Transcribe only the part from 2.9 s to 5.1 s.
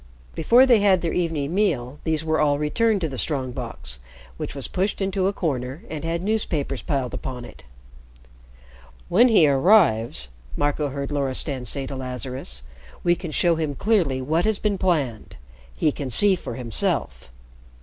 to the strong box, which was pushed